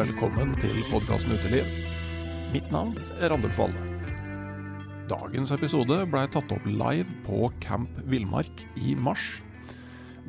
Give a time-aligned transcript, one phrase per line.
[0.00, 1.66] Velkommen til podkasten Uteliv.
[2.54, 3.80] Mitt navn er Randulf Valle.
[5.10, 9.42] Dagens episode ble tatt opp live på Camp Villmark i mars.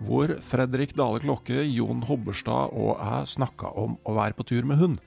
[0.03, 4.81] Hvor Fredrik Dale Klokke, Jon Hobberstad og jeg snakka om å være på tur med
[4.81, 4.97] hund.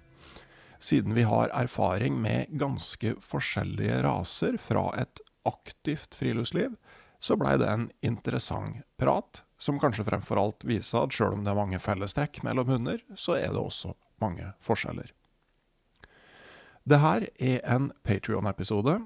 [0.81, 6.79] Siden vi har erfaring med ganske forskjellige raser fra et aktivt friluftsliv,
[7.21, 11.53] så blei det en interessant prat, som kanskje fremfor alt viser at sjøl om det
[11.53, 13.93] er mange fellestrekk mellom hunder, så er det også
[14.25, 15.13] mange forskjeller.
[16.85, 18.99] Det her er en Patrion-episode,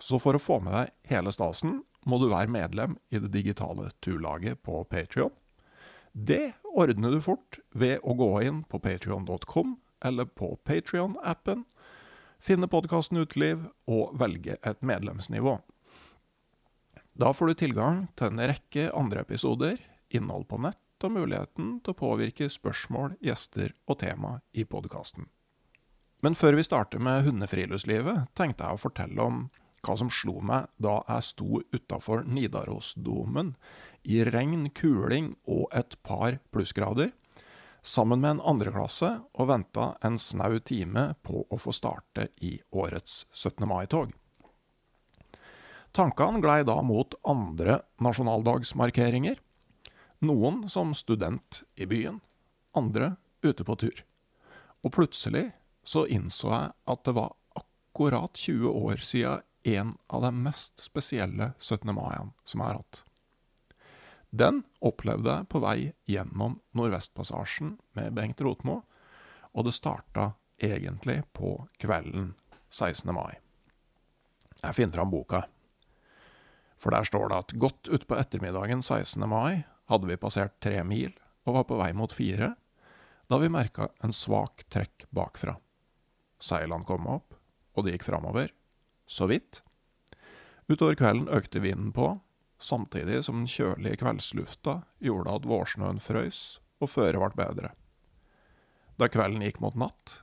[0.00, 3.90] så for å få med deg hele stasen, må du være medlem i det digitale
[4.04, 5.34] turlaget på Patrion.
[6.12, 9.74] Det ordner du fort ved å gå inn på patrion.com
[10.06, 11.66] eller på Patrion-appen,
[12.40, 15.58] finne podkasten Uteliv og velge et medlemsnivå.
[17.16, 19.76] Da får du tilgang til en rekke andre episoder,
[20.08, 25.28] innhold på nett og muligheten til å påvirke spørsmål, gjester og tema i podkasten.
[26.24, 29.46] Men før vi starter med hundefriluftslivet, tenkte jeg å fortelle om
[29.86, 33.54] hva som slo meg da jeg sto utafor Nidarosdomen
[34.08, 37.12] i regn, kuling og et par plussgrader,
[37.86, 43.24] sammen med en andreklasse og venta en snau time på å få starte i årets
[43.32, 43.66] 17.
[43.68, 44.14] mai-tog.
[45.96, 49.38] Tankene glei da mot andre nasjonaldagsmarkeringer.
[50.24, 52.20] Noen som student i byen,
[52.72, 54.04] andre ute på tur.
[54.84, 55.50] Og plutselig
[55.84, 61.52] så innså jeg at det var akkurat 20 år siden en av de mest spesielle
[61.58, 61.90] 17.
[61.94, 63.02] mai-ene som jeg har hatt.
[64.30, 65.78] Den opplevde jeg på vei
[66.10, 68.82] gjennom Nordvestpassasjen med Bengt Rotmo,
[69.52, 72.34] og det starta egentlig på kvelden
[72.70, 73.12] 16.
[73.14, 73.38] mai.
[74.62, 75.44] Jeg finner fram boka.
[76.76, 79.24] For der står det at godt utpå ettermiddagen 16.
[79.28, 81.12] mai hadde vi passert tre mil
[81.46, 82.54] og var på vei mot fire,
[83.30, 85.56] da vi merka en svak trekk bakfra.
[86.42, 87.34] Seilene kom opp,
[87.74, 88.52] og det gikk framover.
[89.06, 89.62] Så vidt.
[90.66, 92.16] Utover kvelden økte vinden på,
[92.58, 97.72] samtidig som den kjølige kveldslufta gjorde at vårsnøen frøys og føret ble bedre.
[98.96, 100.20] Da kvelden gikk mot natt,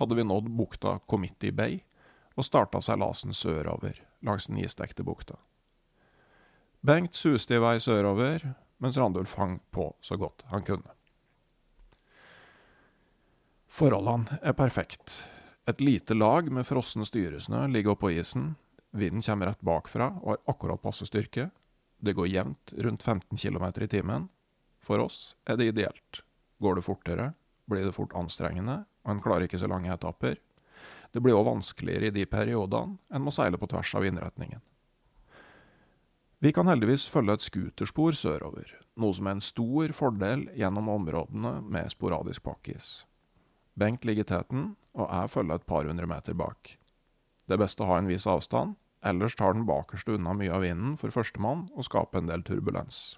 [0.00, 1.80] hadde vi nådd bukta Committee Bay
[2.34, 5.36] og starta seilasen sørover langs den isdekte bukta.
[6.84, 10.92] Bengt suste i vei sørover, mens Randulf hang på så godt han kunne.
[13.72, 15.24] Forholdene er perfekt.
[15.66, 18.52] Et lite lag med frossen styresnø ligger oppå isen,
[18.92, 21.48] vinden kommer rett bakfra og har akkurat passe styrke,
[22.04, 24.28] det går jevnt rundt 15 km i timen.
[24.84, 26.20] For oss er det ideelt.
[26.60, 27.32] Går det fortere,
[27.64, 30.36] blir det fort anstrengende, og en klarer ikke så lange etapper.
[31.12, 34.60] Det blir òg vanskeligere i de periodene en må seile på tvers av vindretningen.
[36.44, 38.68] Vi kan heldigvis følge et scooterspor sørover,
[39.00, 43.06] noe som er en stor fordel gjennom områdene med sporadisk pakkis.
[43.80, 46.74] Bengt ligger i teten, og jeg følger et par hundre meter bak.
[47.48, 50.66] Det er best å ha en viss avstand, ellers tar den bakerste unna mye av
[50.66, 53.16] vinden for førstemann og skaper en del turbulens.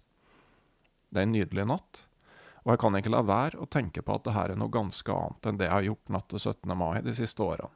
[1.11, 2.07] Det er en nydelig natt,
[2.63, 5.19] og jeg kan ikke la være å tenke på at det her er noe ganske
[5.19, 6.79] annet enn det jeg har gjort natt til 17.
[6.79, 7.75] mai de siste årene.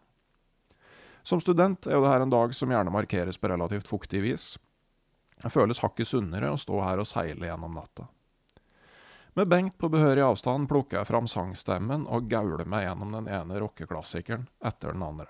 [1.26, 4.53] Som student er jo dette en dag som gjerne markeres på relativt fuktig vis.
[5.43, 8.09] Det føles hakket sunnere å stå her og seile gjennom natta.
[9.39, 13.61] Med Bengt på behørig avstand plukker jeg fram sangstemmen og gauler meg gjennom den ene
[13.63, 15.29] rockeklassikeren etter den andre.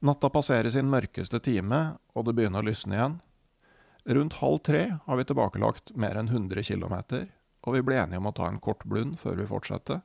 [0.00, 1.80] Natta passerer sin mørkeste time,
[2.16, 3.16] og det begynner å lysne igjen.
[4.08, 6.94] Rundt halv tre har vi tilbakelagt mer enn 100 km,
[7.64, 10.00] og vi blir enige om å ta en kort blund før vi fortsetter.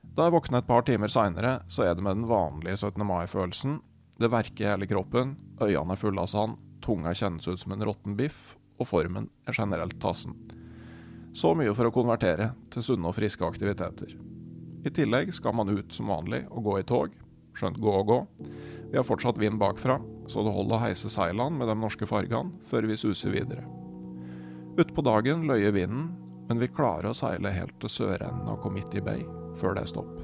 [0.00, 3.04] Da jeg våkner et par timer seinere, så er det med den vanlige 17.
[3.04, 3.80] mai-følelsen.
[4.16, 6.56] Det verker i hele kroppen, øynene er fulle av sand,
[6.86, 10.36] tunga kjennes ut som en råtten biff, og formen er generelt tassen.
[11.36, 14.14] Så mye for å konvertere til sunne og friske aktiviteter.
[14.86, 17.16] I tillegg skal man ut som vanlig og gå i tog,
[17.56, 18.18] skjønt gå og gå.
[18.92, 19.98] Vi har fortsatt vind bakfra,
[20.30, 23.66] så det holder å heise seilene med de norske fargene før vi suser videre.
[24.76, 26.10] Utpå dagen løyer vinden,
[26.46, 29.24] men vi klarer å seile helt til sørenden av Committee Bay
[29.58, 30.16] før det er stopp.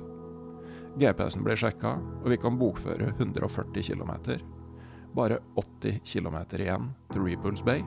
[1.00, 4.12] GPS-en blir sjekka, og vi kan bokføre 140 km.
[5.16, 7.84] Bare 80 km igjen til Repulse Bay.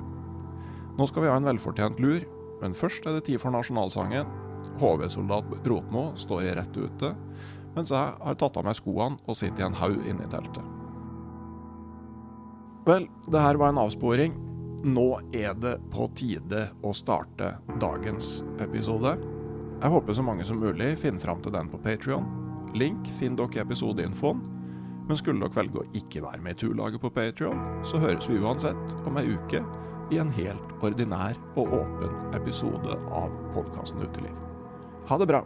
[0.96, 2.24] Nå skal vi ha en velfortjent lur,
[2.62, 4.30] men først er det tid for nasjonalsangen.
[4.80, 7.12] HV-soldat Rotmo står i rett ute,
[7.76, 10.64] mens jeg har tatt av meg skoene og sitter i en haug inne i teltet.
[12.86, 14.36] Vel, det her var en avsporing.
[14.86, 19.16] Nå er det på tide å starte dagens episode.
[19.82, 22.28] Jeg håper så mange som mulig finner fram til den på Patrion.
[22.78, 24.44] Link finner dere i episodeinfoen.
[25.06, 28.40] Men skulle dere velge å ikke være med i turlaget på Patrion, så høres vi
[28.42, 29.62] uansett om ei uke
[30.14, 34.34] i en helt ordinær og åpen episode av podkasten Uteliv.
[35.10, 35.46] Ha det bra!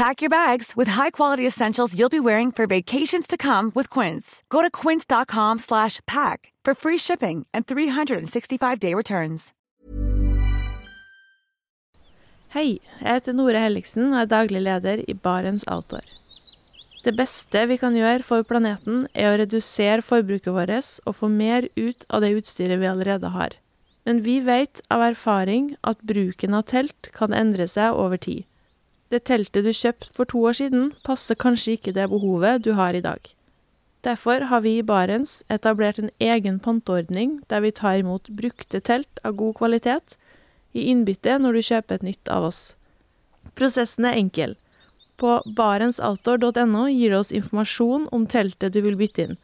[0.00, 4.42] Pack your bags with high-quality essentials you'll be wearing for vacations to come with Quince.
[4.48, 9.52] Go to quince.com slash pack for free shipping and 365-day returns.
[12.48, 16.08] Hei, jeg heter Nore Helliksen og er daglig leder i Barents Outdoor.
[17.04, 21.68] Det beste vi kan gjøre for planeten, er å redusere forbruket vårt og få mer
[21.76, 23.52] ut av det utstyret vi allerede har.
[24.08, 28.46] Men vi vet av erfaring at bruken av telt kan endre seg over tid.
[29.10, 32.94] Det teltet du kjøpte for to år siden, passer kanskje ikke det behovet du har
[32.94, 33.20] i dag.
[34.06, 39.20] Derfor har vi i Barents etablert en egen panteordning der vi tar imot brukte telt
[39.26, 40.16] av god kvalitet
[40.72, 42.60] i innbytte når du kjøper et nytt av oss.
[43.58, 44.54] Prosessen er enkel.
[45.20, 49.40] På barentsoutdoor.no gir du oss informasjon om teltet du vil bytte inn.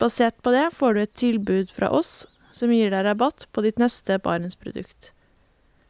[0.00, 2.24] Basert på det får du et tilbud fra oss
[2.56, 5.12] som gir deg rabatt på ditt neste Barents-produkt.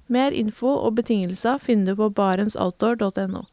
[0.08, 3.44] Mer info og betingelser finner du på barentsoutdoor.no.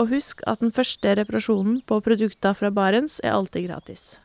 [0.00, 4.16] Og husk at den første reparasjonen på produkter fra Barents er alltid gratis.